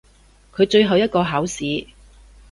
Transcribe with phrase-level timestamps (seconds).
[0.51, 1.89] 佢最後一個考試！